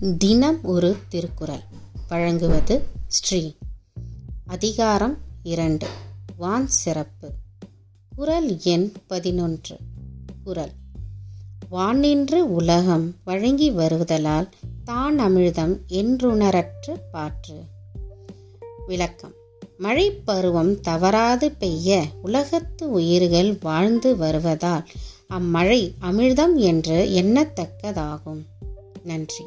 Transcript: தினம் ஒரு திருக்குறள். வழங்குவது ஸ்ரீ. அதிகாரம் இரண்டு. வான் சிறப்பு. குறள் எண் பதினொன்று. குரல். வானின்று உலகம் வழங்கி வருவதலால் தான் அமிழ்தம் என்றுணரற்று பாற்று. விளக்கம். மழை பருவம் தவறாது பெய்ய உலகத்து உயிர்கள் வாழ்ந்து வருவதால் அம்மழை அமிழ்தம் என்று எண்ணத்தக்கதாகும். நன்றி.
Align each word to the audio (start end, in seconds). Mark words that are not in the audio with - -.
தினம் 0.00 0.64
ஒரு 0.64 0.96
திருக்குறள். 1.08 1.60
வழங்குவது 2.08 2.86
ஸ்ரீ. 3.06 3.54
அதிகாரம் 4.46 5.18
இரண்டு. 5.42 5.86
வான் 6.36 6.66
சிறப்பு. 6.66 7.30
குறள் 8.16 8.60
எண் 8.62 8.92
பதினொன்று. 9.06 9.76
குரல். 10.44 10.70
வானின்று 11.68 12.54
உலகம் 12.54 13.14
வழங்கி 13.24 13.70
வருவதலால் 13.70 14.48
தான் 14.84 15.20
அமிழ்தம் 15.20 15.78
என்றுணரற்று 15.88 17.00
பாற்று. 17.12 17.62
விளக்கம். 18.86 19.32
மழை 19.78 20.10
பருவம் 20.10 20.80
தவறாது 20.80 21.50
பெய்ய 21.50 22.06
உலகத்து 22.22 22.90
உயிர்கள் 22.90 23.58
வாழ்ந்து 23.60 24.16
வருவதால் 24.16 24.88
அம்மழை 25.30 25.92
அமிழ்தம் 26.00 26.54
என்று 26.54 27.08
எண்ணத்தக்கதாகும். 27.10 28.42
நன்றி. 29.04 29.44